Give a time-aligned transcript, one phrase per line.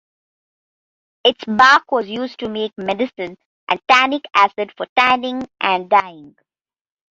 [1.23, 3.37] Its bark was used to make medicine
[3.69, 6.35] and tannic acid for tanning and dyeing.